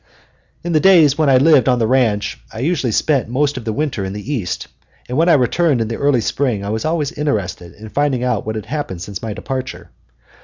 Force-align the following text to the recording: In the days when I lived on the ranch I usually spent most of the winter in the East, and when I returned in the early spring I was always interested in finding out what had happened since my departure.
In 0.63 0.71
the 0.71 0.79
days 0.79 1.15
when 1.15 1.29
I 1.29 1.37
lived 1.37 1.69
on 1.69 1.77
the 1.77 1.85
ranch 1.85 2.39
I 2.51 2.57
usually 2.61 2.91
spent 2.91 3.29
most 3.29 3.55
of 3.55 3.65
the 3.65 3.71
winter 3.71 4.03
in 4.03 4.13
the 4.13 4.33
East, 4.33 4.67
and 5.07 5.15
when 5.15 5.29
I 5.29 5.33
returned 5.33 5.79
in 5.79 5.89
the 5.89 5.97
early 5.99 6.21
spring 6.21 6.65
I 6.65 6.69
was 6.69 6.85
always 6.85 7.11
interested 7.11 7.75
in 7.75 7.87
finding 7.89 8.23
out 8.23 8.43
what 8.43 8.55
had 8.55 8.65
happened 8.65 9.03
since 9.03 9.21
my 9.21 9.33
departure. 9.33 9.91